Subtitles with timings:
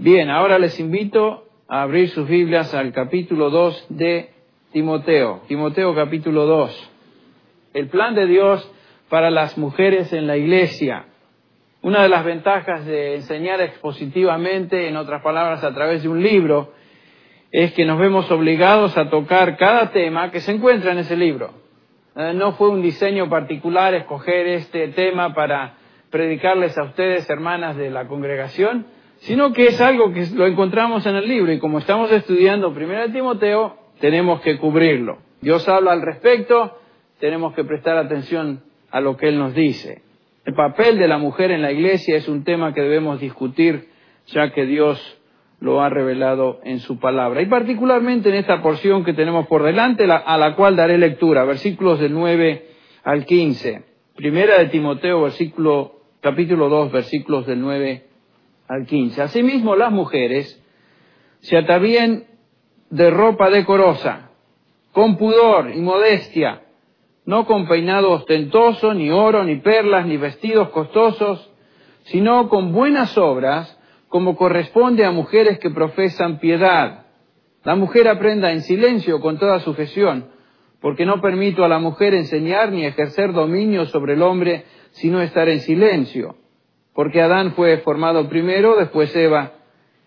[0.00, 4.30] Bien, ahora les invito a abrir sus Biblias al capítulo 2 de
[4.70, 5.42] Timoteo.
[5.48, 6.90] Timoteo capítulo 2.
[7.74, 8.72] El plan de Dios
[9.08, 11.06] para las mujeres en la iglesia.
[11.82, 16.74] Una de las ventajas de enseñar expositivamente, en otras palabras, a través de un libro,
[17.50, 21.54] es que nos vemos obligados a tocar cada tema que se encuentra en ese libro.
[22.14, 25.74] Eh, no fue un diseño particular escoger este tema para
[26.08, 31.16] predicarles a ustedes, hermanas de la congregación, sino que es algo que lo encontramos en
[31.16, 35.18] el libro y como estamos estudiando 1 Timoteo, tenemos que cubrirlo.
[35.40, 36.78] Dios habla al respecto,
[37.18, 40.02] tenemos que prestar atención a lo que Él nos dice.
[40.44, 43.88] El papel de la mujer en la iglesia es un tema que debemos discutir
[44.28, 45.18] ya que Dios
[45.60, 47.42] lo ha revelado en su palabra.
[47.42, 51.98] Y particularmente en esta porción que tenemos por delante, a la cual daré lectura, versículos
[51.98, 52.66] del 9
[53.04, 53.82] al 15.
[54.14, 58.07] Primera de Timoteo, versículo, capítulo 2, versículos del 9
[58.68, 59.22] al 15.
[59.22, 60.62] Asimismo, las mujeres
[61.40, 62.24] se atavían
[62.90, 64.30] de ropa decorosa,
[64.92, 66.62] con pudor y modestia,
[67.24, 71.50] no con peinado ostentoso, ni oro, ni perlas, ni vestidos costosos,
[72.04, 77.04] sino con buenas obras, como corresponde a mujeres que profesan piedad.
[77.64, 80.30] La mujer aprenda en silencio con toda sujeción,
[80.80, 85.48] porque no permito a la mujer enseñar ni ejercer dominio sobre el hombre, sino estar
[85.48, 86.36] en silencio.
[86.98, 89.52] Porque Adán fue formado primero, después Eva,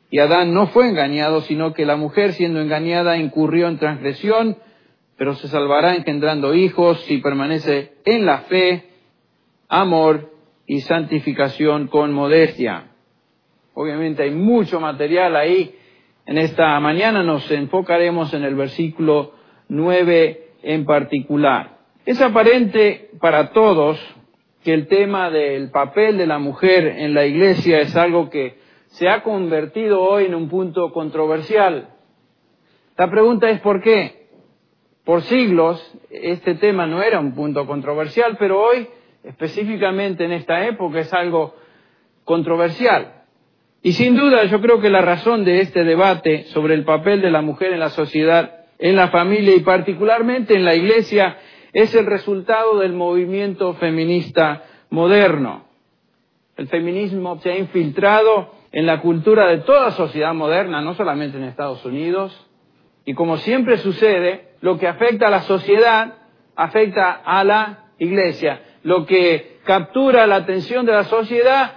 [0.09, 4.57] y Adán no fue engañado, sino que la mujer siendo engañada incurrió en transgresión,
[5.15, 8.89] pero se salvará engendrando hijos si permanece en la fe,
[9.69, 10.33] amor
[10.67, 12.87] y santificación con modestia.
[13.73, 15.73] Obviamente hay mucho material ahí.
[16.25, 19.31] En esta mañana nos enfocaremos en el versículo
[19.69, 21.77] 9 en particular.
[22.05, 23.97] Es aparente para todos
[24.63, 29.09] que el tema del papel de la mujer en la iglesia es algo que se
[29.09, 31.89] ha convertido hoy en un punto controversial.
[32.97, 34.27] La pregunta es ¿por qué?
[35.03, 38.87] Por siglos este tema no era un punto controversial, pero hoy,
[39.23, 41.55] específicamente en esta época, es algo
[42.23, 43.23] controversial.
[43.81, 47.31] Y sin duda yo creo que la razón de este debate sobre el papel de
[47.31, 51.37] la mujer en la sociedad, en la familia y particularmente en la iglesia
[51.73, 55.65] es el resultado del movimiento feminista moderno.
[56.57, 61.43] El feminismo se ha infiltrado en la cultura de toda sociedad moderna, no solamente en
[61.43, 62.47] Estados Unidos,
[63.05, 66.15] y como siempre sucede, lo que afecta a la sociedad
[66.55, 68.61] afecta a la iglesia.
[68.83, 71.73] Lo que captura la atención de la sociedad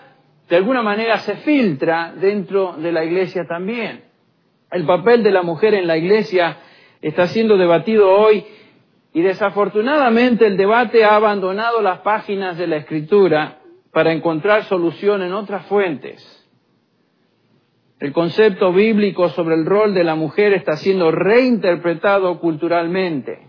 [0.49, 4.05] de alguna manera se filtra dentro de la iglesia también.
[4.71, 6.59] El papel de la mujer en la iglesia
[7.01, 8.45] está siendo debatido hoy
[9.15, 13.61] y desafortunadamente el debate ha abandonado las páginas de la escritura
[13.93, 16.45] para encontrar solución en otras fuentes.
[18.01, 23.47] El concepto bíblico sobre el rol de la mujer está siendo reinterpretado culturalmente.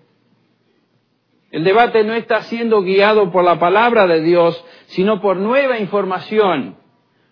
[1.50, 6.78] El debate no está siendo guiado por la palabra de Dios, sino por nueva información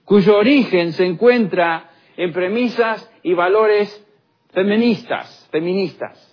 [0.06, 4.04] cuyo origen se encuentra en premisas y valores
[4.54, 6.33] feministas, feministas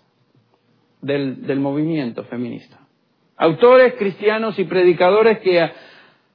[1.01, 2.79] del, del movimiento feminista.
[3.37, 5.71] Autores cristianos y predicadores que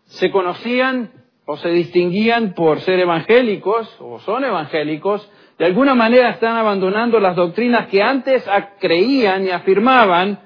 [0.05, 1.11] se conocían
[1.45, 7.35] o se distinguían por ser evangélicos o son evangélicos, de alguna manera están abandonando las
[7.35, 8.43] doctrinas que antes
[8.79, 10.39] creían y afirmaban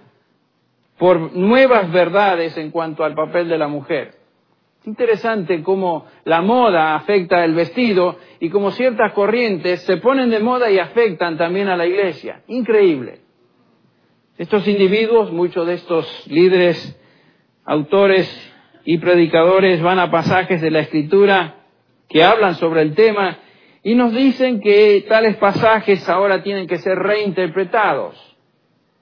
[0.97, 4.15] por nuevas verdades en cuanto al papel de la mujer.
[4.85, 10.69] Interesante cómo la moda afecta el vestido y cómo ciertas corrientes se ponen de moda
[10.69, 12.43] y afectan también a la iglesia.
[12.47, 13.21] Increíble.
[14.39, 16.97] Estos individuos, muchos de estos líderes,
[17.65, 18.25] autores
[18.85, 21.55] y predicadores van a pasajes de la escritura
[22.07, 23.37] que hablan sobre el tema
[23.83, 28.15] y nos dicen que tales pasajes ahora tienen que ser reinterpretados.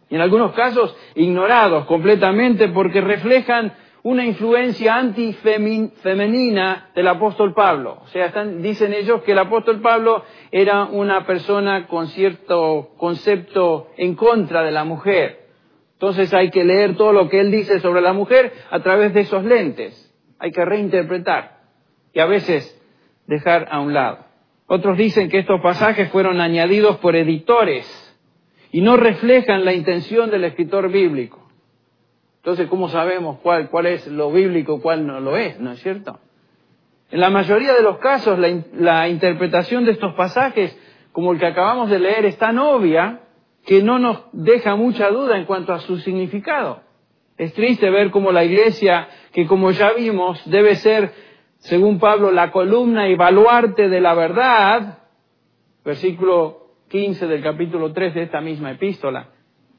[0.09, 3.73] Y en algunos casos ignorados completamente porque reflejan
[4.07, 7.97] una influencia antifemenina del apóstol Pablo.
[8.03, 14.15] O sea, dicen ellos que el apóstol Pablo era una persona con cierto concepto en
[14.15, 15.47] contra de la mujer.
[15.91, 19.19] Entonces hay que leer todo lo que él dice sobre la mujer a través de
[19.21, 20.09] esos lentes.
[20.39, 21.57] Hay que reinterpretar.
[22.13, 22.81] Y a veces
[23.25, 24.19] dejar a un lado.
[24.67, 27.85] Otros dicen que estos pasajes fueron añadidos por editores
[28.71, 31.36] y no reflejan la intención del escritor bíblico.
[32.37, 35.59] Entonces, ¿cómo sabemos cuál, cuál es lo bíblico, cuál no lo es?
[35.59, 36.19] ¿No es cierto?
[37.11, 40.77] En la mayoría de los casos, la, la interpretación de estos pasajes,
[41.11, 43.21] como el que acabamos de leer, es tan obvia
[43.65, 46.81] que no nos deja mucha duda en cuanto a su significado.
[47.37, 51.13] Es triste ver cómo la iglesia, que como ya vimos, debe ser,
[51.57, 54.99] según Pablo, la columna y baluarte de la verdad,
[55.85, 59.29] versículo 15 del capítulo 3 de esta misma epístola,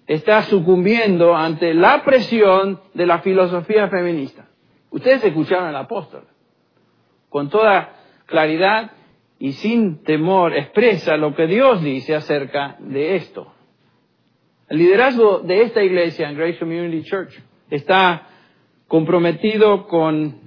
[0.08, 4.48] está sucumbiendo ante la presión de la filosofía feminista.
[4.90, 6.24] Ustedes escucharon al apóstol.
[7.28, 7.94] Con toda
[8.24, 8.92] claridad
[9.38, 13.52] y sin temor expresa lo que Dios dice acerca de esto.
[14.68, 17.38] El liderazgo de esta iglesia en Grace Community Church
[17.70, 18.28] está
[18.86, 20.40] comprometido con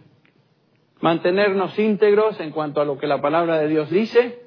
[1.01, 4.41] mantenernos íntegros en cuanto a lo que la palabra de Dios dice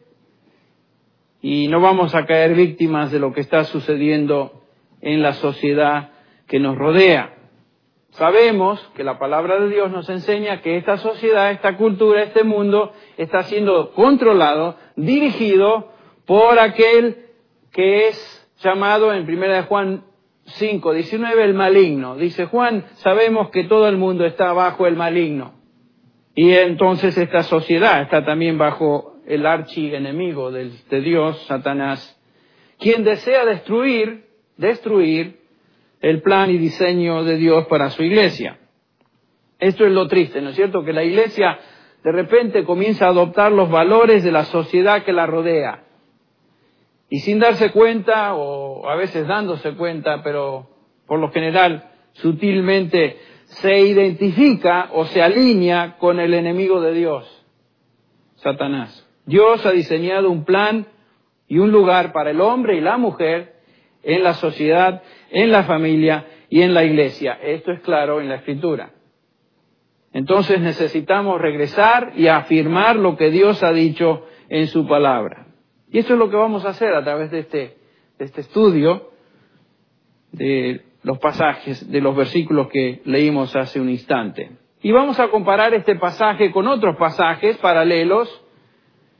[1.40, 4.63] y no vamos a caer víctimas de lo que está sucediendo
[5.04, 6.10] en la sociedad
[6.48, 7.34] que nos rodea.
[8.12, 12.92] Sabemos que la palabra de Dios nos enseña que esta sociedad, esta cultura, este mundo
[13.16, 15.92] está siendo controlado, dirigido
[16.24, 17.26] por aquel
[17.70, 20.04] que es llamado en 1 Juan
[20.44, 22.16] 5, 19 el maligno.
[22.16, 25.52] Dice Juan, sabemos que todo el mundo está bajo el maligno.
[26.34, 32.20] Y entonces esta sociedad está también bajo el archienemigo de, de Dios, Satanás,
[32.78, 34.24] quien desea destruir,
[34.56, 35.40] destruir
[36.00, 38.58] el plan y diseño de Dios para su iglesia.
[39.58, 40.84] Esto es lo triste, ¿no es cierto?
[40.84, 41.58] Que la iglesia
[42.02, 45.84] de repente comienza a adoptar los valores de la sociedad que la rodea
[47.08, 50.68] y sin darse cuenta, o a veces dándose cuenta, pero
[51.06, 57.46] por lo general sutilmente se identifica o se alinea con el enemigo de Dios,
[58.36, 59.08] Satanás.
[59.26, 60.86] Dios ha diseñado un plan
[61.46, 63.53] y un lugar para el hombre y la mujer
[64.04, 67.38] en la sociedad, en la familia y en la iglesia.
[67.42, 68.90] Esto es claro en la escritura.
[70.12, 75.48] Entonces necesitamos regresar y afirmar lo que Dios ha dicho en su palabra.
[75.90, 77.76] Y eso es lo que vamos a hacer a través de este,
[78.18, 79.10] de este estudio
[80.32, 84.50] de los pasajes, de los versículos que leímos hace un instante.
[84.82, 88.42] Y vamos a comparar este pasaje con otros pasajes paralelos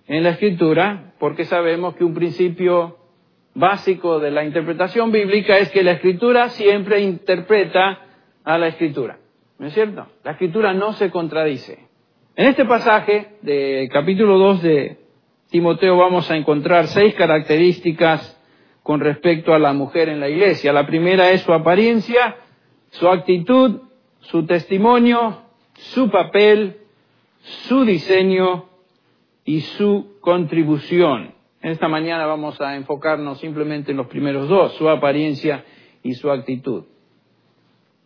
[0.06, 2.98] en la Escritura, porque sabemos que un principio
[3.54, 8.00] básico de la interpretación bíblica es que la Escritura siempre interpreta
[8.42, 9.18] a la Escritura.
[9.58, 10.06] ¿No es cierto?
[10.24, 11.78] La Escritura no se contradice.
[12.36, 14.98] En este pasaje de capítulo 2 de
[15.50, 18.40] Timoteo vamos a encontrar seis características
[18.82, 20.72] con respecto a la mujer en la iglesia.
[20.72, 22.36] La primera es su apariencia,
[22.90, 23.82] su actitud,
[24.18, 25.42] su testimonio,
[25.74, 26.78] su papel,
[27.40, 28.68] su diseño
[29.44, 31.33] y su contribución.
[31.64, 35.64] En esta mañana vamos a enfocarnos simplemente en los primeros dos, su apariencia
[36.02, 36.84] y su actitud.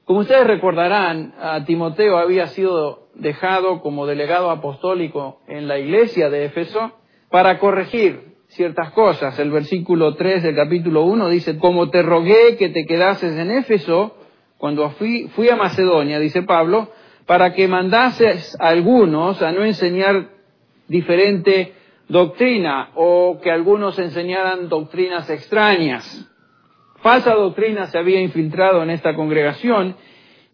[0.04, 1.34] Como ustedes recordarán,
[1.66, 6.92] Timoteo había sido dejado como delegado apostólico en la iglesia de Éfeso
[7.30, 9.36] para corregir ciertas cosas.
[9.40, 14.14] El versículo 3 del capítulo 1 dice, como te rogué que te quedases en Éfeso,
[14.56, 16.92] cuando fui, fui a Macedonia, dice Pablo,
[17.26, 20.28] para que mandases a algunos a no enseñar
[20.86, 21.74] diferente
[22.08, 26.26] doctrina o que algunos enseñaran doctrinas extrañas.
[27.00, 29.96] Falsa doctrina se había infiltrado en esta congregación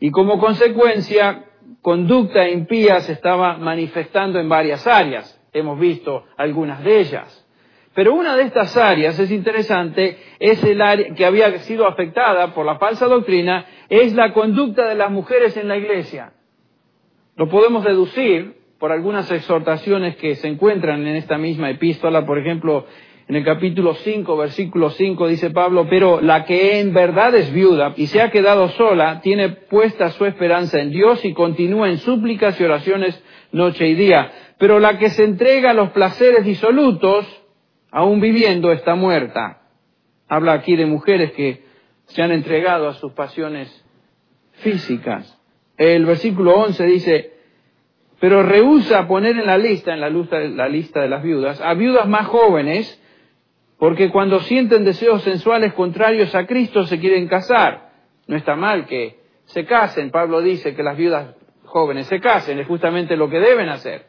[0.01, 1.45] y como consecuencia
[1.81, 7.41] conducta impía se estaba manifestando en varias áreas hemos visto algunas de ellas.
[7.95, 12.67] Pero una de estas áreas, es interesante, es el área que había sido afectada por
[12.67, 16.33] la falsa doctrina, es la conducta de las mujeres en la iglesia.
[17.37, 22.87] Lo podemos deducir por algunas exhortaciones que se encuentran en esta misma epístola, por ejemplo,
[23.27, 27.95] en el capítulo 5, versículo 5 dice Pablo, pero la que en verdad es viuda
[27.97, 32.61] y se ha quedado sola, tiene puesta su esperanza en Dios y continúa en súplicas
[32.61, 37.27] y oraciones noche y día pero la que se entrega a los placeres disolutos,
[37.91, 39.63] aún viviendo, está muerta.
[40.29, 41.65] Habla aquí de mujeres que
[42.07, 43.85] se han entregado a sus pasiones
[44.53, 45.39] físicas.
[45.77, 47.34] El versículo 11 dice,
[48.21, 51.75] pero rehúsa poner en la lista, en la lista, la lista de las viudas, a
[51.75, 53.01] viudas más jóvenes,
[53.79, 57.93] porque cuando sienten deseos sensuales contrarios a Cristo se quieren casar.
[58.27, 60.11] No está mal que se casen.
[60.11, 64.07] Pablo dice que las viudas jóvenes se casen, es justamente lo que deben hacer.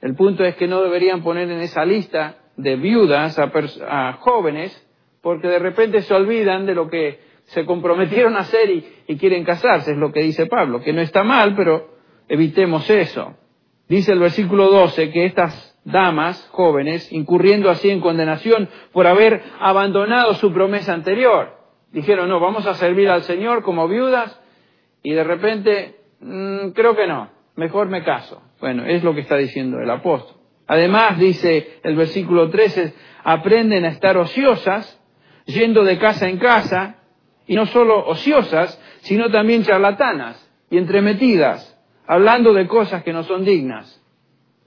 [0.00, 4.86] El punto es que no deberían poner en esa lista de viudas a, jóvenes
[5.22, 8.70] porque de repente se olvidan de lo que se comprometieron a hacer
[9.06, 11.97] y, quieren casarse, es lo que dice Pablo, que no está mal, pero
[12.28, 13.34] evitemos eso.
[13.88, 20.34] Dice el versículo 12 que estas damas jóvenes, incurriendo así en condenación por haber abandonado
[20.34, 21.56] su promesa anterior,
[21.92, 24.38] dijeron, no, vamos a servir al Señor como viudas
[25.02, 28.42] y de repente, mm, creo que no, mejor me caso.
[28.60, 30.36] Bueno, es lo que está diciendo el apóstol.
[30.66, 32.92] Además, dice el versículo 13,
[33.24, 35.00] aprenden a estar ociosas,
[35.46, 36.96] yendo de casa en casa,
[37.46, 41.77] y no solo ociosas, sino también charlatanas y entremetidas,
[42.08, 44.02] hablando de cosas que no son dignas.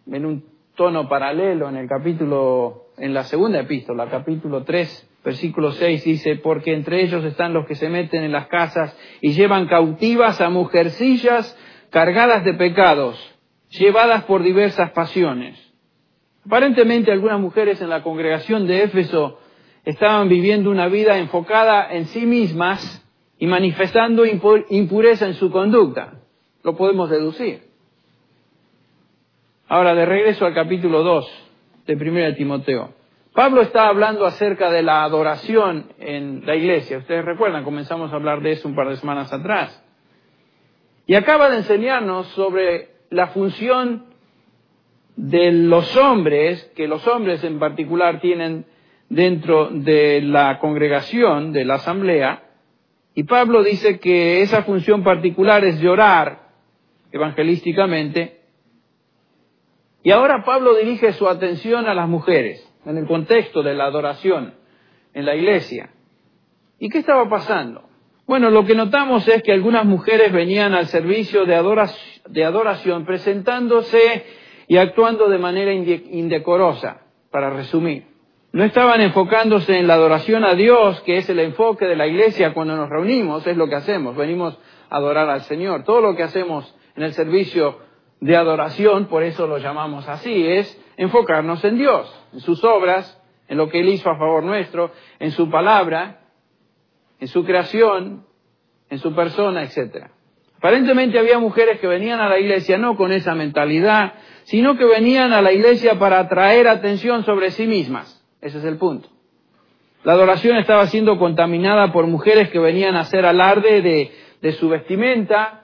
[0.09, 0.45] En un
[0.75, 6.73] tono paralelo en el capítulo, en la segunda epístola, capítulo 3, versículo 6 dice, porque
[6.73, 11.57] entre ellos están los que se meten en las casas y llevan cautivas a mujercillas
[11.89, 13.19] cargadas de pecados,
[13.69, 15.59] llevadas por diversas pasiones.
[16.45, 19.39] Aparentemente algunas mujeres en la congregación de Éfeso
[19.83, 23.03] estaban viviendo una vida enfocada en sí mismas
[23.39, 26.20] y manifestando impureza en su conducta.
[26.63, 27.63] Lo podemos deducir.
[29.67, 31.49] Ahora, de regreso al capítulo 2
[31.87, 32.93] de 1 Timoteo.
[33.33, 36.97] Pablo está hablando acerca de la adoración en la iglesia.
[36.97, 39.81] Ustedes recuerdan, comenzamos a hablar de eso un par de semanas atrás.
[41.07, 44.05] Y acaba de enseñarnos sobre la función
[45.15, 48.65] de los hombres, que los hombres en particular tienen
[49.09, 52.43] dentro de la congregación, de la asamblea,
[53.13, 56.40] y Pablo dice que esa función particular es llorar
[57.11, 58.41] evangelísticamente.
[60.03, 64.55] Y ahora Pablo dirige su atención a las mujeres, en el contexto de la adoración
[65.13, 65.89] en la iglesia.
[66.79, 67.83] ¿Y qué estaba pasando?
[68.25, 71.55] Bueno, lo que notamos es que algunas mujeres venían al servicio de
[72.45, 74.25] adoración, presentándose
[74.67, 78.05] y actuando de manera indecorosa, para resumir.
[78.53, 82.53] No estaban enfocándose en la adoración a Dios, que es el enfoque de la iglesia
[82.53, 84.57] cuando nos reunimos, es lo que hacemos, venimos
[84.89, 85.83] a adorar al Señor.
[85.83, 87.79] Todo lo que hacemos en el servicio
[88.19, 93.57] de adoración, por eso lo llamamos así, es enfocarnos en Dios, en sus obras, en
[93.57, 96.21] lo que Él hizo a favor nuestro, en su palabra,
[97.19, 98.25] en su creación,
[98.89, 100.07] en su persona, etc.
[100.57, 105.33] Aparentemente había mujeres que venían a la iglesia no con esa mentalidad, sino que venían
[105.33, 108.23] a la iglesia para atraer atención sobre sí mismas.
[108.41, 109.09] Ese es el punto.
[110.03, 114.69] La adoración estaba siendo contaminada por mujeres que venían a hacer alarde de, de su
[114.69, 115.60] vestimenta,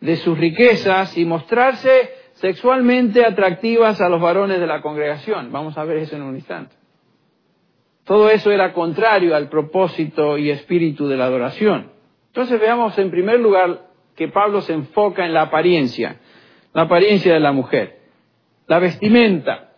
[0.00, 5.50] de sus riquezas y mostrarse sexualmente atractivas a los varones de la congregación.
[5.52, 6.74] Vamos a ver eso en un instante.
[8.04, 11.90] Todo eso era contrario al propósito y espíritu de la adoración.
[12.28, 16.20] Entonces veamos en primer lugar que Pablo se enfoca en la apariencia
[16.76, 18.00] la apariencia de la mujer.
[18.66, 19.70] La vestimenta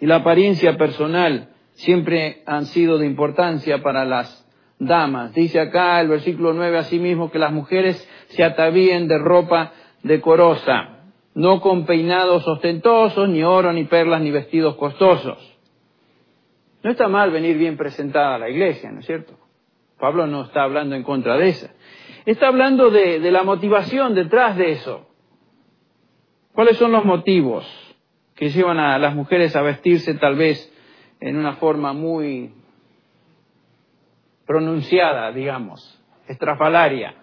[0.00, 4.48] y la apariencia personal siempre han sido de importancia para las
[4.78, 5.34] damas.
[5.34, 11.00] Dice acá el versículo 9 asimismo que las mujeres se atavíen de ropa decorosa,
[11.34, 15.38] no con peinados ostentosos, ni oro, ni perlas, ni vestidos costosos.
[16.82, 19.34] No está mal venir bien presentada a la iglesia, ¿no es cierto?
[19.98, 21.68] Pablo no está hablando en contra de eso.
[22.24, 25.06] Está hablando de la motivación detrás de eso.
[26.52, 27.66] ¿Cuáles son los motivos
[28.34, 30.72] que llevan a las mujeres a vestirse tal vez
[31.20, 32.52] en una forma muy
[34.46, 37.14] pronunciada, digamos, estrafalaria,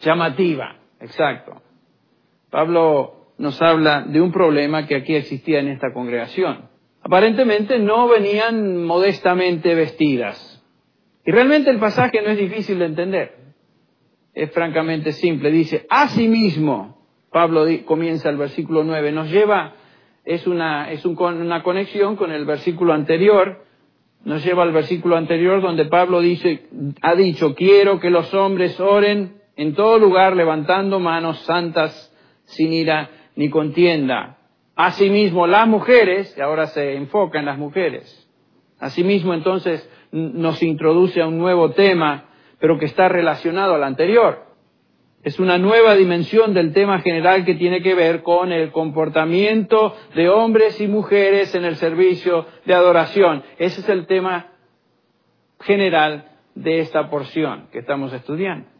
[0.00, 1.62] llamativa, exacto?
[2.50, 6.68] Pablo nos habla de un problema que aquí existía en esta congregación.
[7.02, 10.62] Aparentemente no venían modestamente vestidas.
[11.24, 13.36] Y realmente el pasaje no es difícil de entender.
[14.34, 15.50] Es francamente simple.
[15.50, 16.98] Dice, asimismo,
[17.30, 19.74] Pablo comienza el versículo 9, nos lleva,
[20.24, 23.64] es, una, es una conexión con el versículo anterior,
[24.24, 26.66] nos lleva al versículo anterior donde Pablo dice,
[27.02, 33.10] ha dicho, quiero que los hombres oren en todo lugar levantando manos santas sin ira
[33.34, 34.38] ni contienda.
[34.76, 38.30] Asimismo, las mujeres, y ahora se enfoca en las mujeres,
[38.78, 42.26] asimismo entonces nos introduce a un nuevo tema,
[42.60, 44.46] pero que está relacionado al anterior.
[45.24, 50.28] Es una nueva dimensión del tema general que tiene que ver con el comportamiento de
[50.28, 53.42] hombres y mujeres en el servicio de adoración.
[53.58, 54.52] Ese es el tema
[55.60, 58.77] general de esta porción que estamos estudiando.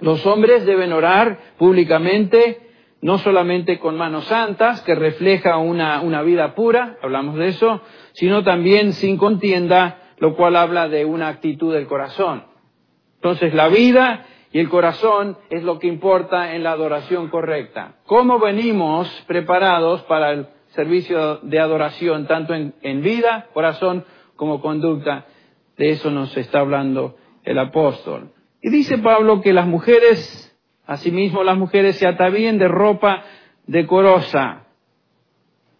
[0.00, 2.60] Los hombres deben orar públicamente,
[3.00, 7.80] no solamente con manos santas, que refleja una, una vida pura, hablamos de eso,
[8.12, 12.44] sino también sin contienda, lo cual habla de una actitud del corazón.
[13.16, 17.96] Entonces la vida y el corazón es lo que importa en la adoración correcta.
[18.06, 24.04] ¿Cómo venimos preparados para el servicio de adoración, tanto en, vida, corazón,
[24.36, 25.26] como conducta?
[25.76, 28.30] De eso nos está hablando el apóstol.
[28.64, 30.56] Y dice Pablo que las mujeres,
[30.86, 33.22] asimismo las mujeres se atavíen de ropa
[33.66, 34.64] decorosa.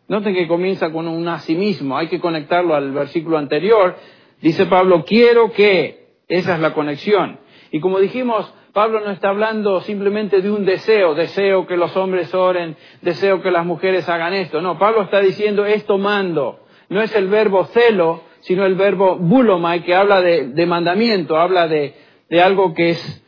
[0.06, 3.96] Noten que comienza con un asimismo, hay que conectarlo al versículo anterior.
[4.42, 7.38] Dice Pablo, quiero que, esa es la conexión.
[7.70, 12.34] Y como dijimos, Pablo no está hablando simplemente de un deseo, deseo que los hombres
[12.34, 14.60] oren, deseo que las mujeres hagan esto.
[14.60, 16.60] No, Pablo está diciendo esto mando.
[16.90, 22.03] No es el verbo celo, sino el verbo bulomai, que habla de, mandamiento, habla de,
[22.34, 23.24] de algo que es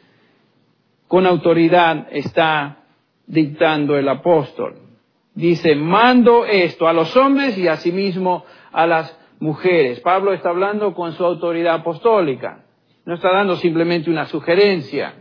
[1.06, 2.78] con autoridad está
[3.24, 4.74] dictando el apóstol.
[5.32, 10.00] Dice, mando esto a los hombres y asimismo a las mujeres.
[10.00, 12.64] Pablo está hablando con su autoridad apostólica.
[13.04, 15.14] No está dando simplemente una sugerencia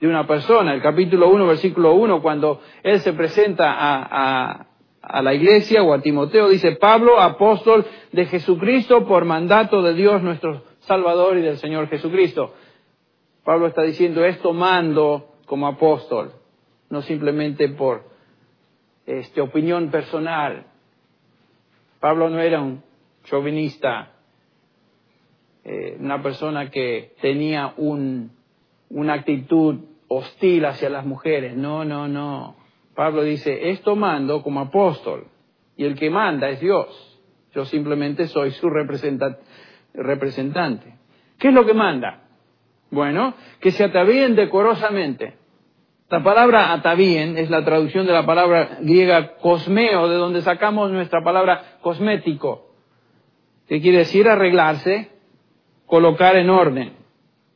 [0.00, 0.72] de una persona.
[0.72, 4.66] El capítulo 1, versículo 1, cuando él se presenta a,
[5.02, 10.22] a la iglesia o a Timoteo, dice Pablo, apóstol de Jesucristo por mandato de Dios
[10.22, 12.54] nuestro Salvador y del Señor Jesucristo.
[13.50, 16.30] Pablo está diciendo esto mando como apóstol,
[16.88, 18.04] no simplemente por
[19.04, 20.66] este, opinión personal.
[21.98, 22.80] Pablo no era un
[23.24, 24.12] chauvinista,
[25.64, 28.30] eh, una persona que tenía un,
[28.88, 31.56] una actitud hostil hacia las mujeres.
[31.56, 32.54] No, no, no.
[32.94, 35.26] Pablo dice, esto mando como apóstol,
[35.76, 37.20] y el que manda es Dios.
[37.52, 39.40] Yo simplemente soy su representante.
[41.36, 42.29] ¿Qué es lo que manda?
[42.90, 45.34] Bueno, que se atavíen decorosamente.
[46.08, 51.22] La palabra atavíen es la traducción de la palabra griega cosmeo, de donde sacamos nuestra
[51.22, 52.72] palabra cosmético,
[53.68, 55.10] que quiere decir arreglarse,
[55.86, 56.94] colocar en orden.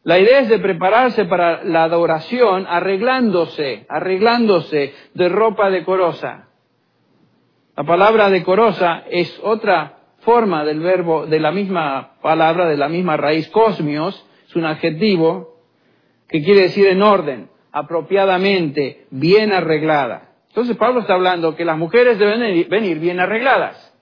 [0.05, 6.49] La idea es de prepararse para la adoración arreglándose, arreglándose de ropa decorosa.
[7.77, 13.17] La palabra decorosa es otra forma del verbo, de la misma palabra, de la misma
[13.17, 15.57] raíz cosmios, es un adjetivo
[16.29, 20.31] que quiere decir en orden, apropiadamente, bien arreglada.
[20.49, 23.93] Entonces Pablo está hablando que las mujeres deben venir bien arregladas.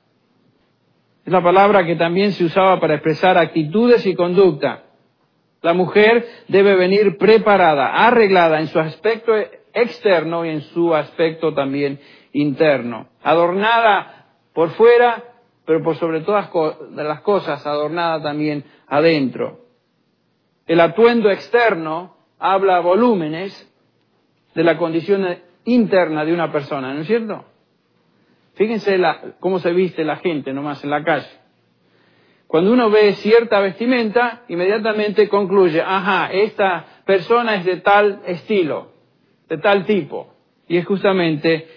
[1.24, 4.84] Es la palabra que también se usaba para expresar actitudes y conducta.
[5.62, 9.32] La mujer debe venir preparada, arreglada en su aspecto
[9.72, 11.98] externo y en su aspecto también
[12.32, 13.08] interno.
[13.22, 15.24] Adornada por fuera,
[15.64, 16.50] pero por sobre todas
[16.94, 19.61] las cosas, adornada también adentro.
[20.72, 23.52] El atuendo externo habla volúmenes
[24.54, 25.22] de la condición
[25.66, 27.44] interna de una persona, ¿no es cierto?
[28.54, 28.98] Fíjense
[29.38, 31.28] cómo se viste la gente nomás en la calle.
[32.46, 38.92] Cuando uno ve cierta vestimenta, inmediatamente concluye, ajá, esta persona es de tal estilo,
[39.50, 40.32] de tal tipo.
[40.68, 41.68] Y es justamente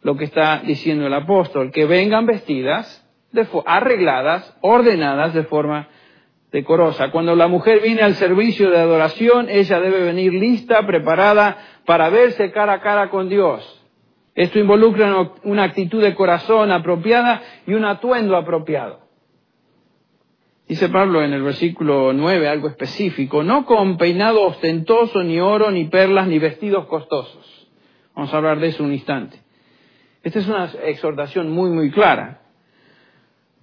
[0.00, 3.08] lo que está diciendo el apóstol, que vengan vestidas,
[3.66, 5.86] arregladas, ordenadas de forma
[6.52, 7.10] decorosa.
[7.10, 12.52] Cuando la mujer viene al servicio de adoración, ella debe venir lista, preparada para verse
[12.52, 13.80] cara a cara con Dios.
[14.34, 19.00] Esto involucra una actitud de corazón apropiada y un atuendo apropiado.
[20.68, 25.86] Dice Pablo en el versículo 9 algo específico, no con peinado ostentoso, ni oro, ni
[25.86, 27.68] perlas, ni vestidos costosos.
[28.14, 29.38] Vamos a hablar de eso un instante.
[30.22, 32.41] Esta es una exhortación muy, muy clara.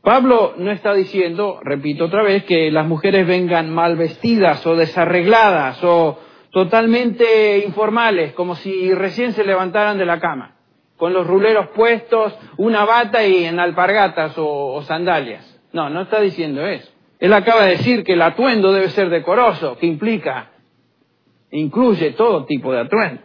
[0.02, 5.84] Pablo no está diciendo, repito otra vez, que las mujeres vengan mal vestidas o desarregladas
[5.84, 6.20] o
[6.52, 10.56] totalmente informales, como si recién se levantaran de la cama,
[10.98, 15.46] con los ruleros puestos, una bata y en alpargatas o, sandalias.
[15.74, 16.90] No, no está diciendo eso.
[17.20, 20.52] Él acaba de decir que el atuendo debe ser decoroso, que implica,
[21.52, 23.22] incluye todo tipo de atuendo.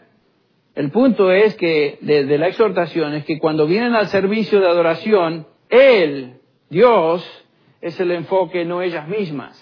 [0.75, 4.67] El punto es que, de, de la exhortación, es que cuando vienen al servicio de
[4.67, 7.47] adoración, Él, Dios,
[7.81, 9.61] es el enfoque, no ellas mismas.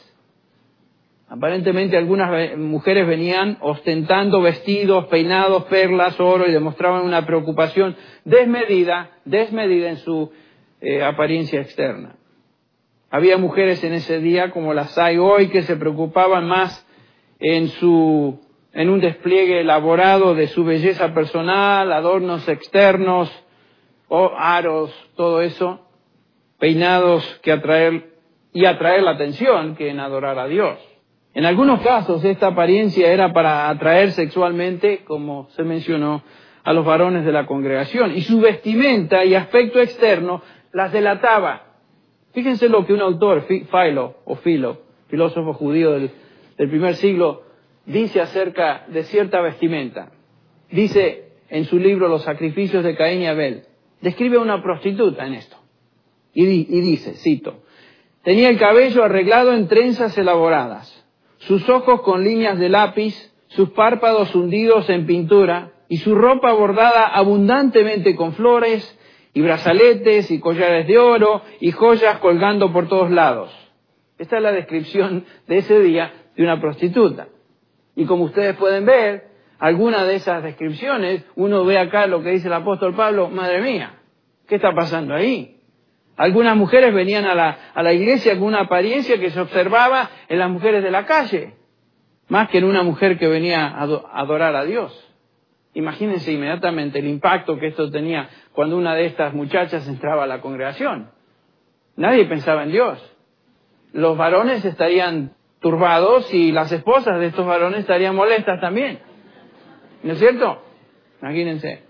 [1.29, 9.89] Aparentemente algunas mujeres venían ostentando vestidos, peinados, perlas, oro y demostraban una preocupación desmedida, desmedida
[9.89, 10.31] en su
[10.81, 12.17] eh, apariencia externa.
[13.11, 16.87] Había mujeres en ese día como las hay hoy que se preocupaban más
[17.41, 18.39] en su
[18.75, 23.31] en un despliegue elaborado de su belleza personal, adornos externos,
[24.09, 25.81] o aros, todo eso,
[26.63, 28.13] peinados que atraer
[28.53, 30.79] y atraer la atención que en adorar a Dios.
[31.35, 36.23] En algunos casos esta apariencia era para atraer sexualmente, como se mencionó,
[36.63, 40.41] a los varones de la congregación, y su vestimenta y aspecto externo
[40.73, 41.65] las delataba.
[42.33, 46.13] Fíjense lo que un autor, Philo, o Philo, filósofo judío del,
[46.59, 47.43] del primer siglo,
[47.87, 50.13] dice acerca de cierta vestimenta.
[50.71, 53.65] Dice en su libro Los sacrificios de Caín y Abel,
[54.01, 55.62] describe a una prostituta en esto.
[56.35, 57.63] Y, dice, cito,
[58.23, 61.05] tenía el cabello arreglado en trenzas elaboradas,
[61.39, 67.07] sus ojos con líneas de lápiz, sus párpados hundidos en pintura, y su ropa bordada
[67.07, 68.99] abundantemente con flores
[69.35, 73.53] y brazaletes y collares de oro y joyas colgando por todos lados.
[74.17, 77.29] Esta es la descripción de ese día de una prostituta.
[77.95, 82.49] Y como ustedes pueden ver, alguna de esas descripciones, uno ve acá lo que dice
[82.49, 84.01] el apóstol Pablo, madre mía,
[84.47, 85.62] ¿qué está pasando ahí?
[86.17, 90.39] Algunas mujeres venían a la, a la iglesia con una apariencia que se observaba en
[90.39, 91.55] las mujeres de la calle,
[92.29, 95.09] más que en una mujer que venía a adorar a Dios.
[95.75, 100.43] Imagínense inmediatamente el impacto que esto tenía cuando una de estas muchachas entraba a la
[100.43, 101.11] congregación.
[101.97, 102.99] Nadie pensaba en Dios.
[103.93, 109.01] Los varones estarían turbados y las esposas de estos varones estarían molestas también.
[110.03, 110.63] ¿No es cierto?
[111.23, 111.85] Imagínense.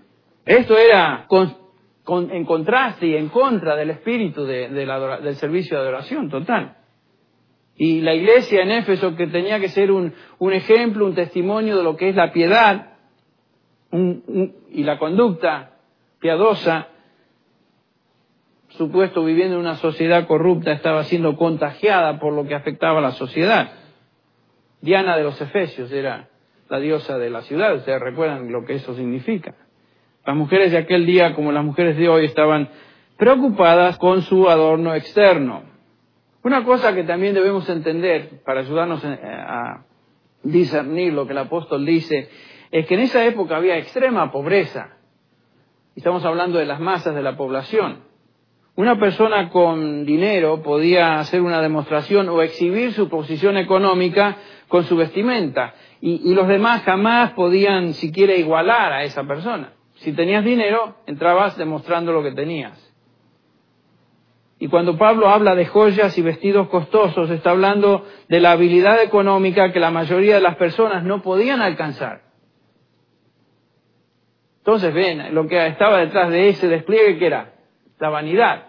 [0.45, 1.25] Esto era
[2.07, 6.77] en contraste y en contra del espíritu del servicio de adoración total.
[7.75, 10.13] Y la iglesia en Éfeso, que tenía que ser un,
[10.51, 12.97] ejemplo, un testimonio de lo que es la piedad
[13.91, 15.77] y la conducta
[16.19, 16.87] piadosa,
[18.69, 23.11] supuesto viviendo en una sociedad corrupta, estaba siendo contagiada por lo que afectaba a la
[23.11, 23.71] sociedad.
[24.81, 26.29] Diana de los Efesios era
[26.69, 29.55] la diosa de la ciudad, ustedes recuerdan lo que eso significa.
[30.25, 32.69] Las mujeres de aquel día, como las mujeres de hoy, estaban
[33.17, 35.63] preocupadas con su adorno externo.
[36.43, 39.85] Una cosa que también debemos entender para ayudarnos a
[40.43, 42.29] discernir lo que el apóstol dice,
[42.71, 44.97] es que en esa época había extrema pobreza.
[45.95, 47.99] Estamos hablando de las masas de la población.
[48.75, 54.95] Una persona con dinero podía hacer una demostración o exhibir su posición económica con su
[54.95, 59.73] vestimenta y, y los demás jamás podían siquiera igualar a esa persona.
[60.03, 62.77] Si tenías dinero, entrabas demostrando lo que tenías.
[64.59, 69.71] Y cuando Pablo habla de joyas y vestidos costosos, está hablando de la habilidad económica
[69.71, 72.21] que la mayoría de las personas no podían alcanzar.
[74.57, 77.53] Entonces, ven, lo que estaba detrás de ese despliegue que era
[77.97, 78.67] la vanidad.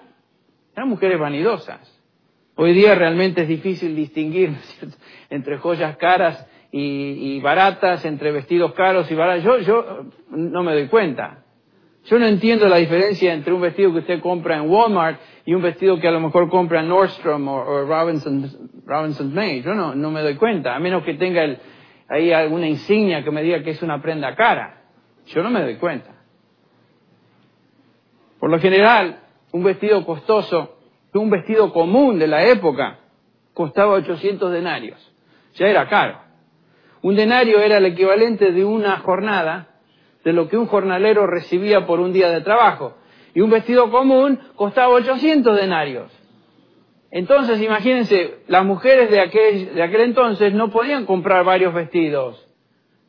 [0.77, 1.81] Eran mujeres vanidosas.
[2.55, 4.57] Hoy día realmente es difícil distinguir
[5.31, 9.45] entre joyas caras y, baratas, entre vestidos caros y baratos.
[9.45, 11.45] Yo, yo no me doy cuenta.
[12.07, 15.63] Yo no entiendo la diferencia entre un vestido que usted compra en Walmart y un
[15.63, 19.63] vestido que a lo mejor compra en Nordstrom o, Robinson's, Robinson's May.
[19.63, 21.59] Yo no, no me doy cuenta, a menos que tenga el,
[22.09, 24.83] ahí alguna insignia que me diga que es una prenda cara.
[25.27, 26.11] Yo no me doy cuenta.
[28.41, 29.21] Por lo general,
[29.53, 30.77] un vestido costoso,
[31.15, 32.99] un vestido común de la época,
[33.55, 35.13] costaba 800 denarios.
[35.55, 36.24] Ya era caro.
[37.05, 39.69] Un denario era el equivalente de una jornada
[40.25, 42.95] de lo que un jornalero recibía por un día de trabajo.
[43.35, 46.11] Y un vestido común costaba 800 denarios.
[47.11, 52.43] Entonces, imagínense, las mujeres de aquel, entonces no podían comprar varios vestidos.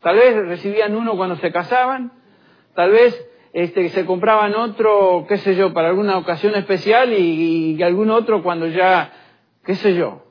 [0.01, 2.11] Tal vez recibían uno cuando se casaban,
[2.73, 7.81] tal vez este, se compraban otro, qué sé yo, para alguna ocasión especial y, y
[7.81, 9.13] algún otro cuando ya,
[9.63, 10.24] qué sé yo,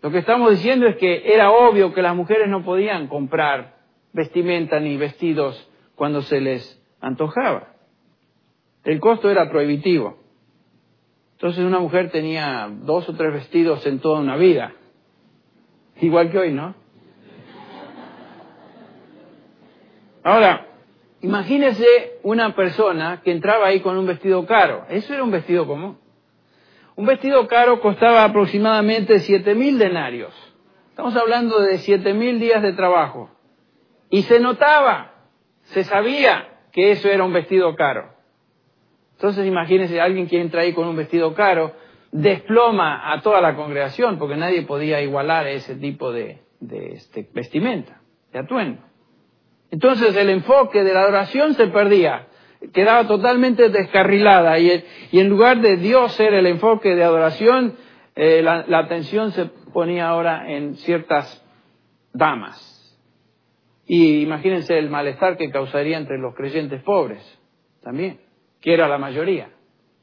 [0.00, 3.78] lo que estamos diciendo es que era obvio que las mujeres no podían comprar
[4.12, 7.74] vestimenta ni vestidos cuando se les antojaba.
[8.84, 10.18] El costo era prohibitivo.
[11.32, 14.72] Entonces una mujer tenía dos o tres vestidos en toda una vida.
[16.00, 16.74] Igual que hoy, ¿no?
[20.22, 20.66] Ahora,
[21.20, 21.86] imagínese
[22.22, 24.84] una persona que entraba ahí con un vestido caro.
[24.88, 25.98] Eso era un vestido común.
[26.98, 30.34] Un vestido caro costaba aproximadamente siete mil denarios.
[30.90, 33.30] Estamos hablando de siete mil días de trabajo.
[34.10, 35.12] Y se notaba,
[35.62, 38.12] se sabía que eso era un vestido caro.
[39.12, 41.72] Entonces imagínense, alguien que entra ahí con un vestido caro,
[42.10, 48.00] desploma a toda la congregación, porque nadie podía igualar ese tipo de, este, vestimenta,
[48.32, 48.82] de atuendo.
[49.70, 52.26] Entonces el enfoque de la adoración se perdía
[52.72, 57.76] quedaba totalmente descarrilada y, en lugar de Dios ser el enfoque de adoración,
[58.14, 61.44] eh, la, la atención se ponía ahora en ciertas
[62.12, 62.74] damas.
[63.86, 67.22] Y imagínense el malestar que causaría entre los creyentes pobres
[67.82, 68.20] también,
[68.60, 69.50] que era la mayoría.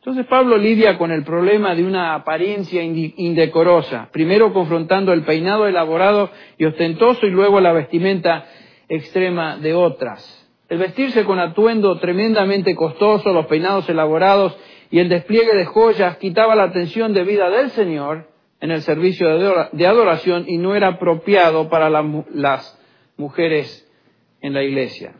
[0.06, 6.30] Entonces Pablo lidia con el problema de una apariencia indecorosa, primero confrontando el peinado elaborado
[6.60, 8.46] y ostentoso y luego la vestimenta
[8.88, 10.45] extrema de otras.
[10.68, 14.58] El vestirse con atuendo tremendamente costoso, los peinados elaborados
[14.90, 18.28] y el despliegue de joyas quitaba la atención debida del Señor
[18.60, 19.28] en el servicio
[19.72, 22.80] de adoración y no era apropiado para las
[23.18, 23.88] mujeres
[24.42, 25.14] en la iglesia.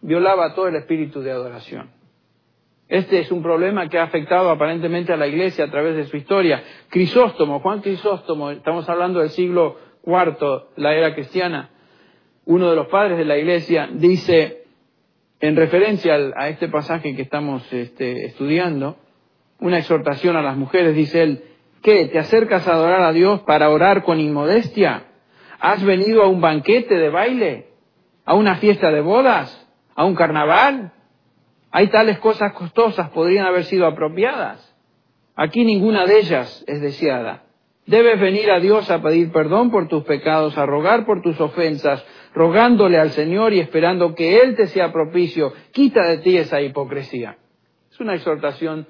[0.00, 1.90] Violaba todo el espíritu de adoración.
[2.88, 6.16] Este es un problema que ha afectado aparentemente a la iglesia a través de su
[6.16, 6.62] historia.
[6.88, 11.68] Crisóstomo, Juan Crisóstomo, estamos hablando del siglo IV, la era cristiana,
[12.46, 14.57] uno de los padres de la iglesia, dice,
[15.40, 18.96] en referencia a este pasaje que estamos este, estudiando,
[19.60, 21.44] una exhortación a las mujeres, dice él,
[21.82, 22.06] ¿qué?
[22.06, 25.04] ¿Te acercas a adorar a Dios para orar con inmodestia?
[25.60, 27.68] ¿Has venido a un banquete de baile?
[28.24, 29.68] ¿A una fiesta de bodas?
[29.94, 30.92] ¿A un carnaval?
[31.70, 34.74] Hay tales cosas costosas, podrían haber sido apropiadas.
[35.36, 37.44] Aquí ninguna de ellas es deseada.
[37.86, 42.04] Debes venir a Dios a pedir perdón por tus pecados, a rogar por tus ofensas,
[42.38, 45.52] rogándole al Señor y esperando que Él te sea propicio.
[45.72, 47.36] Quita de ti esa hipocresía.
[47.90, 48.86] Es una exhortación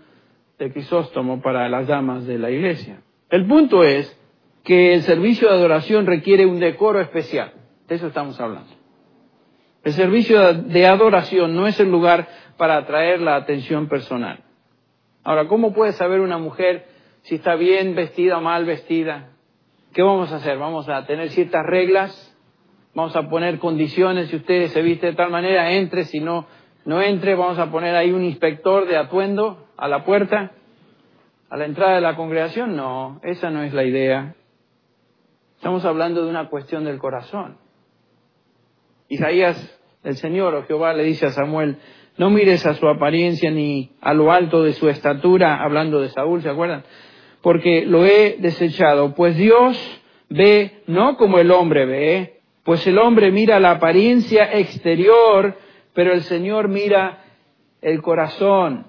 [0.59, 3.01] de Crisóstomo para las damas de la iglesia.
[3.31, 4.15] El punto es
[4.65, 7.53] que el servicio de adoración requiere un decoro especial.
[7.89, 8.71] De eso estamos hablando.
[9.83, 14.45] El servicio de adoración no es el lugar para atraer la atención personal.
[15.25, 16.85] Ahora, ¿cómo puede saber una mujer
[17.23, 19.31] si está bien vestida o mal vestida.
[19.93, 20.59] ¿Qué vamos a hacer?
[20.59, 22.28] Vamos a tener ciertas reglas,
[22.99, 26.47] vamos a poner condiciones, si usted se viste de tal manera, entre, si no,
[26.85, 30.51] no entre, vamos a poner ahí un inspector de atuendo a la puerta,
[31.49, 32.75] a la entrada de la congregación.
[32.75, 34.35] No, esa no es la idea.
[35.55, 37.59] Estamos hablando de una cuestión del corazón.
[39.09, 41.77] Isaías, el Señor o Jehová le dice a Samuel,
[42.17, 46.43] no mires a su apariencia ni a lo alto de su estatura, hablando de Saúl,
[46.43, 46.83] ¿se acuerdan?
[47.43, 49.79] porque lo he desechado, pues Dios
[50.29, 52.38] ve no como el hombre ve,
[52.69, 55.57] pues el hombre mira la apariencia exterior,
[55.95, 57.25] pero el Señor mira
[57.81, 58.85] el corazón.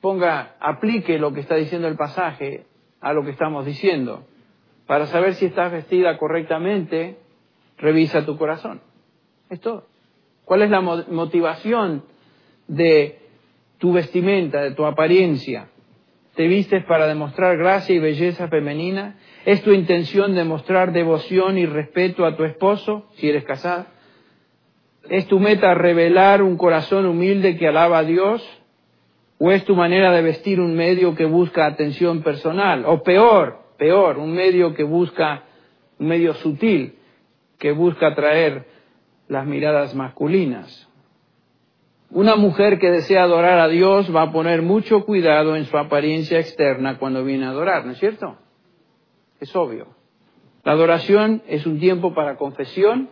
[0.00, 2.64] Ponga, aplique lo que está diciendo el pasaje
[3.02, 4.24] a lo que estamos diciendo.
[4.86, 7.18] Para saber si estás vestida correctamente,
[7.76, 8.80] revisa tu corazón.
[9.50, 9.84] Es todo.
[10.46, 12.02] ¿Cuál es la motivación
[12.66, 13.18] de
[13.76, 15.68] tu vestimenta, de tu apariencia?
[16.38, 19.16] ¿Te vistes para demostrar gracia y belleza femenina?
[19.44, 23.88] ¿Es tu intención demostrar devoción y respeto a tu esposo si eres casada?
[25.10, 28.48] ¿Es tu meta revelar un corazón humilde que alaba a Dios?
[29.38, 32.84] ¿O es tu manera de vestir un medio que busca atención personal?
[32.86, 35.42] O peor, peor, un medio que busca,
[35.98, 37.00] un medio sutil,
[37.58, 38.64] que busca atraer
[39.26, 40.87] las miradas masculinas.
[42.10, 46.38] Una mujer que desea adorar a Dios va a poner mucho cuidado en su apariencia
[46.38, 48.38] externa cuando viene a adorar, ¿no es cierto?
[49.40, 49.88] Es obvio.
[50.64, 53.10] La adoración es un tiempo para confesión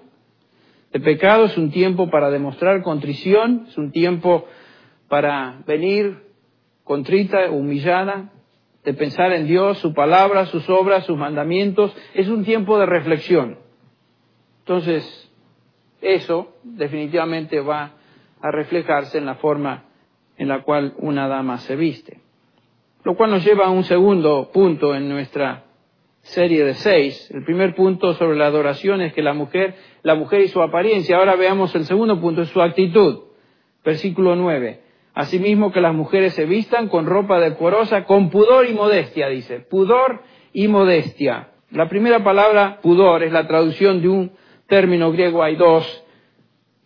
[0.92, 4.46] de pecado, es un tiempo para demostrar contrición, es un tiempo
[5.08, 6.24] para venir
[6.84, 8.32] contrita, humillada,
[8.82, 11.94] de pensar en Dios, su palabra, sus obras, sus mandamientos.
[12.14, 13.58] Es un tiempo de reflexión.
[14.60, 15.30] Entonces,
[16.00, 17.94] eso definitivamente va
[18.48, 19.84] a reflejarse en la forma
[20.36, 22.20] en la cual una dama se viste.
[23.04, 25.64] Lo cual nos lleva a un segundo punto en nuestra
[26.22, 27.30] serie de seis.
[27.30, 31.16] El primer punto sobre la adoración es que la mujer, la mujer y su apariencia.
[31.16, 33.20] Ahora veamos el segundo punto, es su actitud.
[33.84, 34.82] Versículo nueve.
[35.14, 39.60] Asimismo que las mujeres se vistan con ropa decorosa, con pudor y modestia, dice.
[39.60, 41.52] Pudor y modestia.
[41.70, 44.32] La primera palabra, pudor, es la traducción de un
[44.66, 46.04] término griego, hay dos,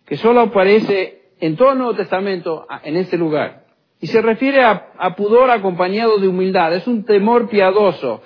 [0.05, 3.65] que solo aparece en todo el Nuevo Testamento en este lugar.
[3.99, 6.73] Y se refiere a, pudor acompañado de humildad.
[6.73, 8.21] Es un temor piadoso.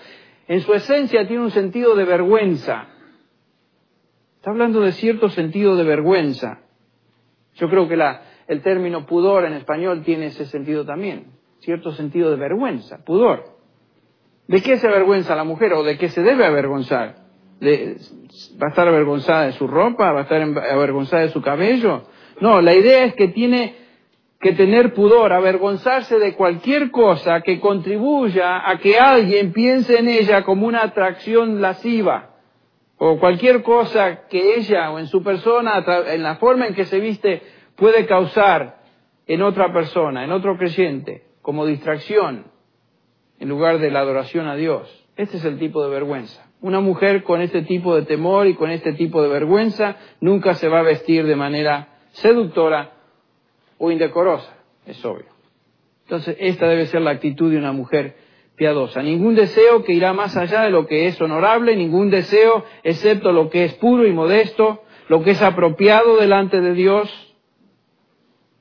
[0.48, 2.88] En su esencia tiene un sentido de vergüenza.
[4.36, 6.60] Está hablando de cierto sentido de vergüenza.
[7.56, 11.32] Yo creo que la, el término pudor en español tiene ese sentido también.
[11.60, 13.56] Cierto sentido de vergüenza, pudor.
[14.48, 17.16] ¿De qué se avergüenza la mujer o de qué se debe avergonzar?
[17.64, 20.12] ¿Va a estar avergonzada de su ropa?
[20.12, 22.04] ¿Va a estar avergonzada de su cabello?
[22.40, 23.76] No, la idea es que tiene
[24.40, 30.44] que tener pudor, avergonzarse de cualquier cosa que contribuya a que alguien piense en ella
[30.44, 32.36] como una atracción lasciva,
[32.98, 37.00] o cualquier cosa que ella o en su persona, en la forma en que se
[37.00, 37.42] viste,
[37.76, 38.82] puede causar
[39.28, 42.46] en otra persona, en otro creyente, como distracción,
[43.40, 45.08] en lugar de la adoración a Dios.
[45.18, 46.46] Este es el tipo de vergüenza.
[46.62, 50.68] Una mujer con este tipo de temor y con este tipo de vergüenza nunca se
[50.68, 52.92] va a vestir de manera seductora
[53.78, 54.54] o indecorosa,
[54.86, 55.34] es obvio.
[56.04, 58.16] Entonces, esta debe ser la actitud de una mujer
[58.56, 59.02] piadosa.
[59.02, 63.50] Ningún deseo que irá más allá de lo que es honorable, ningún deseo excepto lo
[63.50, 67.36] que es puro y modesto, lo que es apropiado delante de Dios.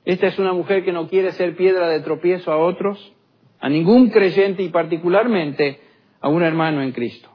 [0.04, 3.12] Esta es una mujer que no quiere ser piedra de tropiezo a otros,
[3.60, 5.80] a ningún creyente y particularmente
[6.20, 7.30] a un hermano en Cristo.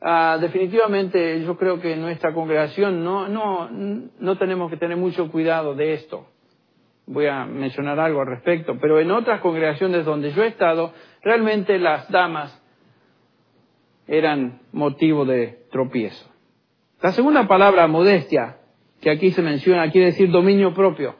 [0.00, 5.30] Ah, definitivamente yo creo que en nuestra congregación no, no, no tenemos que tener mucho
[5.30, 6.26] cuidado de esto.
[7.06, 11.78] Voy a mencionar algo al respecto, pero en otras congregaciones donde yo he estado, realmente
[11.78, 12.62] las damas
[14.06, 16.28] eran motivo de tropiezo.
[17.00, 18.58] La segunda palabra, modestia,
[19.00, 21.16] que aquí se menciona quiere decir dominio propio.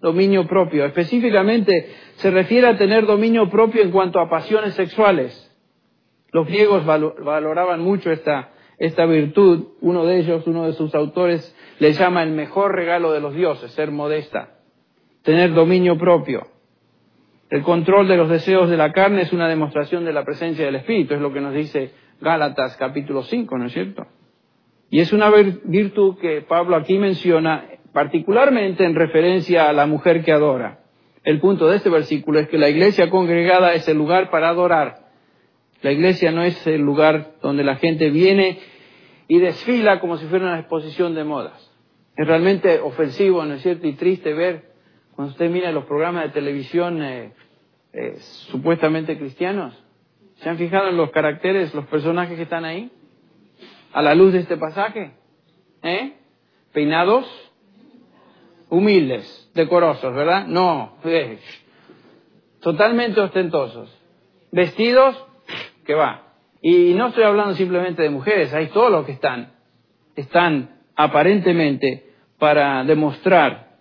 [0.00, 0.84] Dominio propio.
[0.84, 5.41] Específicamente se refiere a tener dominio propio en cuanto a pasiones sexuales.
[6.32, 9.68] Los griegos valoraban mucho esta, esta virtud.
[9.82, 13.70] Uno de ellos, uno de sus autores, le llama el mejor regalo de los dioses,
[13.72, 14.56] ser modesta,
[15.22, 16.46] tener dominio propio.
[17.50, 20.76] El control de los deseos de la carne es una demostración de la presencia del
[20.76, 24.06] Espíritu, es lo que nos dice Gálatas capítulo 5, ¿no es cierto?
[24.88, 30.32] Y es una virtud que Pablo aquí menciona particularmente en referencia a la mujer que
[30.32, 30.80] adora.
[31.24, 35.01] El punto de este versículo es que la iglesia congregada es el lugar para adorar.
[35.82, 38.58] La iglesia no es el lugar donde la gente viene
[39.28, 41.70] y desfila como si fuera una exposición de modas.
[42.16, 43.86] Es realmente ofensivo, ¿no es cierto?
[43.86, 44.72] Y triste ver
[45.14, 47.32] cuando usted mira los programas de televisión eh,
[47.92, 48.16] eh,
[48.50, 49.74] supuestamente cristianos.
[50.36, 52.90] ¿Se han fijado en los caracteres, los personajes que están ahí?
[53.92, 55.12] A la luz de este pasaje.
[55.82, 56.14] ¿Eh?
[56.72, 57.26] Peinados,
[58.68, 60.46] humildes, decorosos, ¿verdad?
[60.46, 61.38] No, eh,
[62.60, 63.90] totalmente ostentosos.
[64.50, 65.16] Vestidos,
[65.84, 66.34] que va.
[66.60, 69.52] Y no estoy hablando simplemente de mujeres, hay todos los que están.
[70.14, 73.72] Están aparentemente para demostrar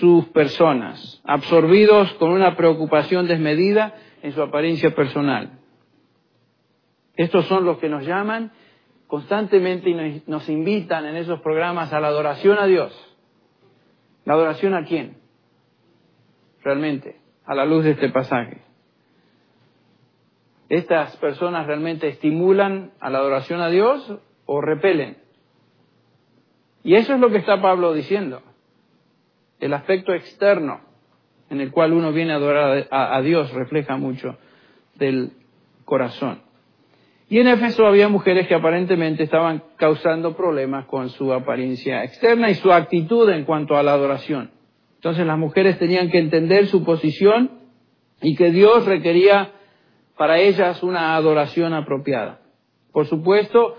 [0.00, 5.58] sus personas, absorbidos con una preocupación desmedida en su apariencia personal.
[7.16, 8.52] Estos son los que nos llaman
[9.06, 12.92] constantemente y nos invitan en esos programas a la adoración a Dios.
[14.24, 15.16] ¿La adoración a quién?
[16.62, 18.67] Realmente, a la luz de este pasaje.
[20.68, 25.16] ¿Estas personas realmente estimulan a la adoración a Dios o repelen?
[26.84, 28.42] Y eso es lo que está Pablo diciendo.
[29.60, 30.80] El aspecto externo
[31.50, 34.36] en el cual uno viene a adorar a, Dios refleja mucho
[34.96, 35.32] del
[35.84, 36.42] corazón.
[37.30, 42.54] Y en Éfeso había mujeres que aparentemente estaban causando problemas con su apariencia externa y
[42.54, 44.50] su actitud en cuanto a la adoración.
[44.96, 47.50] Entonces las mujeres tenían que entender su posición
[48.20, 49.52] y que Dios requería
[50.18, 52.40] para ellas una adoración apropiada.
[52.92, 53.76] Por supuesto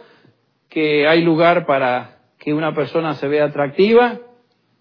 [0.69, 4.19] que hay lugar para que una persona se vea atractiva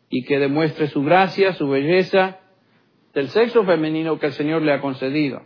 [0.08, 2.38] y que demuestre su gracia, su belleza,
[3.12, 5.42] del sexo femenino que el Señor le ha concedido.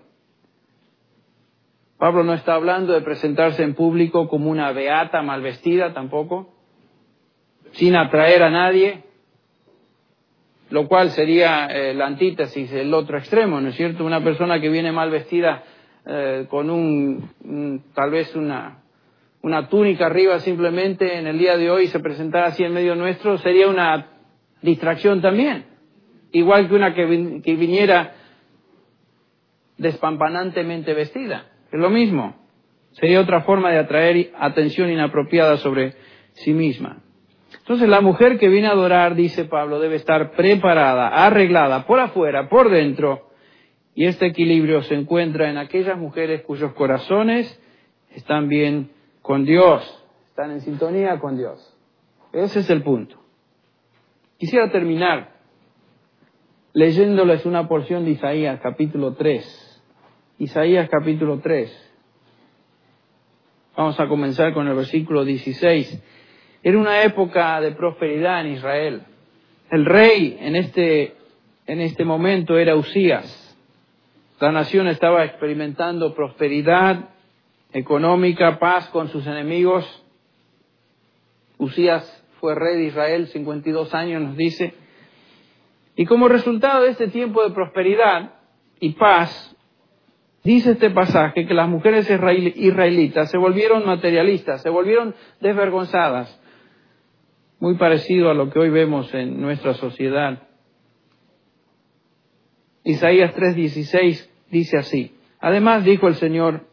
[1.96, 6.52] Pablo no está hablando de presentarse en público como una beata mal vestida tampoco,
[7.72, 9.04] sin atraer a nadie,
[10.68, 14.04] lo cual sería eh, la antítesis, el otro extremo, ¿no es cierto?
[14.04, 15.62] Una persona que viene mal vestida
[16.06, 18.82] eh, con un, tal vez una,
[19.42, 23.38] una túnica arriba simplemente en el día de hoy se presentara así en medio nuestro,
[23.38, 24.08] sería una
[24.62, 25.66] distracción también.
[26.32, 28.14] Igual que una que, que viniera
[29.76, 31.46] despampanantemente vestida.
[31.70, 32.36] Es lo mismo.
[32.92, 35.94] Sería otra forma de atraer atención inapropiada sobre
[36.34, 37.02] sí misma.
[37.58, 42.48] Entonces la mujer que viene a adorar, dice Pablo, debe estar preparada, arreglada por afuera,
[42.48, 43.30] por dentro.
[43.94, 47.60] Y este equilibrio se encuentra en aquellas mujeres cuyos corazones
[48.14, 49.82] están bien con Dios,
[50.28, 51.76] están en sintonía con Dios.
[52.32, 53.16] Ese es el punto.
[54.38, 55.32] Quisiera terminar
[56.72, 59.82] leyéndoles una porción de Isaías capítulo 3.
[60.38, 61.90] Isaías capítulo 3.
[63.76, 66.02] Vamos a comenzar con el versículo 16.
[66.62, 69.02] Era una época de prosperidad en Israel.
[69.70, 71.14] El rey en este,
[71.66, 73.41] en este momento era Usías.
[74.42, 77.10] La nación estaba experimentando prosperidad
[77.72, 80.04] económica, paz con sus enemigos.
[81.58, 84.74] Usías fue rey de Israel, 52 años nos dice.
[85.94, 88.32] Y como resultado de este tiempo de prosperidad
[88.80, 89.56] y paz,
[90.42, 96.36] Dice este pasaje que las mujeres israelitas se volvieron materialistas, se volvieron desvergonzadas,
[97.60, 100.42] muy parecido a lo que hoy vemos en nuestra sociedad.
[102.82, 106.66] Isaías 3:16 dice así, además dijo el Señor,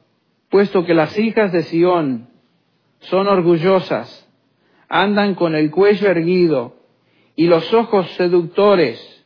[0.49, 2.27] puesto que las hijas de Sión
[2.99, 4.29] son orgullosas,
[4.89, 6.75] andan con el cuello erguido
[7.35, 9.25] y los ojos seductores,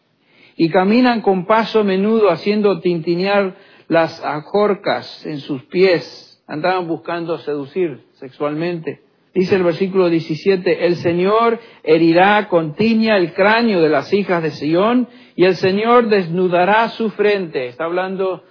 [0.56, 3.56] y caminan con paso menudo haciendo tintinear
[3.88, 9.02] las ajorcas en sus pies, andaban buscando seducir sexualmente.
[9.34, 14.52] Dice el versículo 17, el Señor herirá con tiña el cráneo de las hijas de
[14.52, 17.68] Sión y el Señor desnudará su frente.
[17.68, 18.44] Está hablando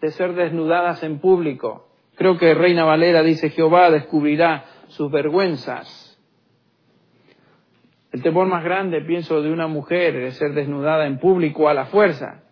[0.00, 1.88] de ser desnudadas en público.
[2.14, 6.20] Creo que Reina Valera dice, Jehová descubrirá sus vergüenzas.
[8.12, 11.86] El temor más grande, pienso, de una mujer es ser desnudada en público a la
[11.86, 12.44] fuerza.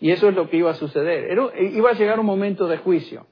[0.00, 1.34] Y eso es lo que iba a suceder.
[1.60, 3.26] iba a llegar un momento de juicio.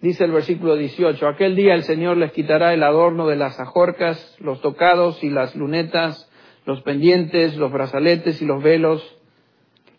[0.00, 4.36] Dice el versículo 18, aquel día el Señor les quitará el adorno de las ajorcas,
[4.38, 6.30] los tocados y las lunetas,
[6.66, 9.16] los pendientes, los brazaletes y los velos,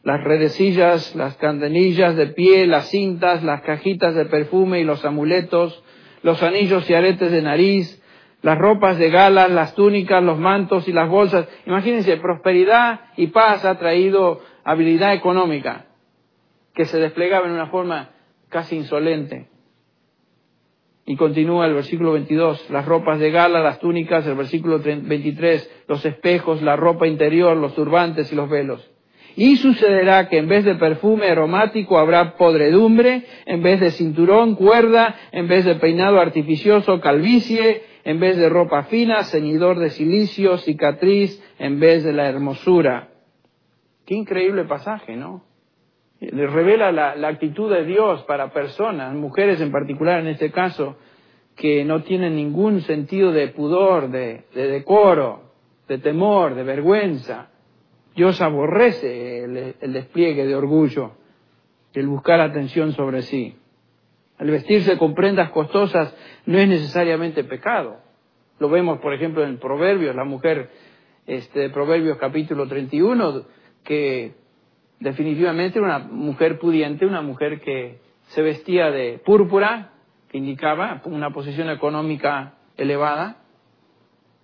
[0.04, 5.84] las redecillas, las candenillas de pie, las cintas, las cajitas de perfume y los amuletos,
[6.24, 8.02] los anillos y aretes de nariz,
[8.42, 11.46] las ropas de gala, las túnicas, los mantos y las bolsas.
[11.66, 15.88] Imagínense, prosperidad y paz ha traído habilidad económica
[16.74, 18.12] que se desplegaba en una forma
[18.48, 19.50] casi insolente.
[21.10, 26.06] Y continúa el versículo 22, las ropas de gala, las túnicas, el versículo 23, los
[26.06, 28.88] espejos, la ropa interior, los turbantes y los velos.
[29.36, 35.16] Y sucederá que en vez de perfume aromático habrá podredumbre, en vez de cinturón, cuerda,
[35.32, 41.44] en vez de peinado artificioso, calvicie, en vez de ropa fina, ceñidor de silicio, cicatriz,
[41.58, 43.10] en vez de la hermosura.
[44.06, 45.49] Qué increíble pasaje, ¿no?
[46.22, 50.98] Revela la, actitud de Dios para personas, mujeres en particular en este caso,
[51.56, 55.54] que no tienen ningún sentido de pudor, de, decoro,
[55.88, 57.50] de temor, de vergüenza.
[58.16, 61.12] Dios aborrece el, el despliegue de orgullo,
[61.94, 63.56] el buscar atención sobre sí.
[64.40, 66.16] El vestirse con prendas costosas
[66.46, 67.98] no es necesariamente pecado.
[68.60, 70.70] Lo vemos, por ejemplo, en Proverbios, la mujer
[71.26, 73.44] este, Proverbios capítulo 31,
[73.84, 74.34] que
[75.00, 79.92] definitivamente una mujer pudiente, una mujer que se vestía de púrpura,
[80.30, 83.38] que indicaba una posición económica elevada.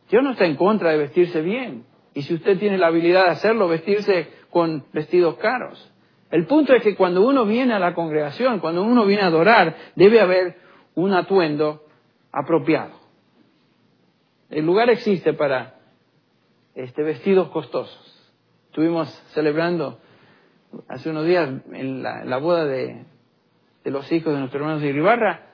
[0.10, 1.86] Dios no está en contra de vestirse bien.
[2.14, 5.91] Y si usted tiene la habilidad de hacerlo, vestirse con vestidos caros.
[6.32, 9.76] El punto es que cuando uno viene a la congregación, cuando uno viene a adorar,
[9.95, 10.58] debe haber
[10.95, 11.84] un atuendo
[12.32, 12.93] apropiado.
[14.49, 15.76] El lugar existe para
[16.74, 18.34] este, vestidos costosos.
[18.68, 19.99] Estuvimos celebrando
[20.88, 23.05] hace unos días en la, boda de,
[23.86, 25.47] los hijos de nuestros hermanos de Iribarra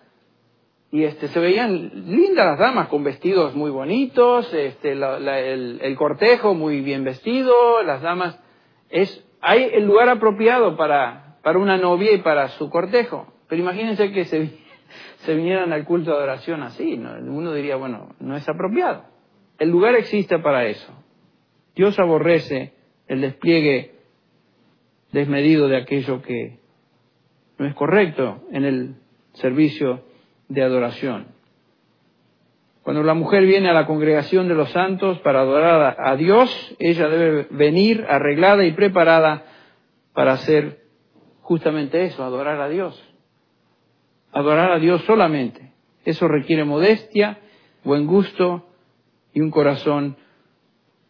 [0.91, 6.53] y este, se veían lindas las damas con vestidos muy bonitos, este, el, el, cortejo
[6.53, 8.37] muy bien vestido, las damas.
[8.89, 13.27] Es hay el lugar apropiado para, para una novia y para su cortejo.
[13.47, 14.51] Pero imagínense que se,
[15.17, 16.93] se vinieran al culto de adoración así.
[16.93, 19.05] Uno diría, bueno, no es apropiado.
[19.57, 20.93] El lugar existe para eso.
[21.75, 22.73] Dios aborrece
[23.07, 24.00] el despliegue
[25.11, 26.59] desmedido de aquello que
[27.57, 28.95] no es correcto en el
[29.33, 30.03] servicio
[30.47, 31.27] de adoración.
[32.83, 37.07] Cuando la mujer viene a la congregación de los santos para adorar a Dios, ella
[37.07, 39.45] debe venir arreglada y preparada
[40.13, 40.81] para hacer
[41.41, 42.99] justamente eso, adorar a Dios.
[44.31, 45.73] Adorar a Dios solamente.
[46.05, 47.39] Eso requiere modestia,
[47.83, 48.65] buen gusto
[49.33, 50.17] y un corazón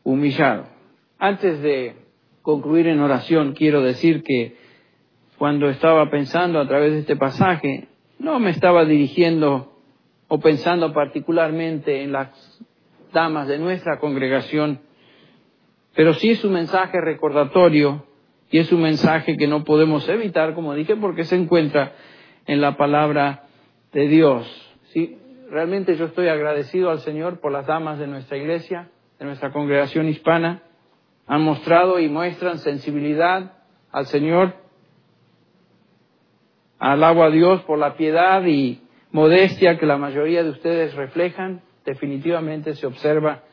[0.04, 0.66] humillado.
[1.18, 2.01] Antes de
[2.42, 4.56] concluir en oración, quiero decir que
[5.38, 7.88] cuando estaba pensando a través de este pasaje,
[8.20, 9.72] no me estaba dirigiendo
[10.28, 12.30] o pensando particularmente en las
[13.12, 14.80] damas de nuestra congregación,
[15.96, 18.06] pero sí es un mensaje recordatorio
[18.50, 21.94] y es un mensaje que no podemos evitar, como dije, porque se encuentra
[22.46, 23.44] en la palabra
[23.92, 24.48] de Dios.
[24.94, 25.18] Sí,
[25.50, 28.90] realmente yo estoy agradecido al Señor por las damas de nuestra iglesia,
[29.20, 30.64] de nuestra congregación hispana.
[31.32, 33.54] Han mostrado y muestran sensibilidad
[33.90, 34.54] al Señor.
[36.78, 38.82] Alabo a Dios por la piedad y
[39.14, 43.44] modestia que la mayoría de ustedes reflejan, definitivamente se observa.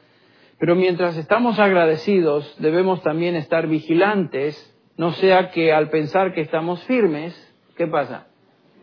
[0.58, 6.82] Pero mientras estamos agradecidos, debemos también estar vigilantes, no sea que al pensar que estamos
[6.82, 7.32] firmes,
[7.76, 8.26] ¿qué pasa?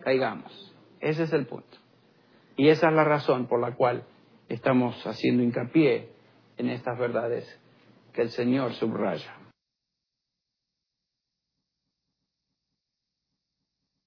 [0.06, 0.74] Caigamos.
[1.02, 1.78] Ese es el punto.
[2.56, 4.06] Y esa es la razón por la cual
[4.48, 6.12] estamos haciendo hincapié
[6.56, 7.60] en estas verdades
[8.16, 9.45] que el Señor subraya.